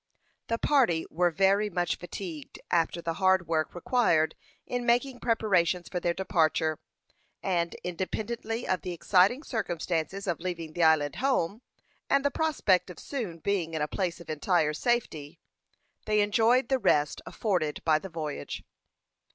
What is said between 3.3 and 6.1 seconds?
work required in making preparations for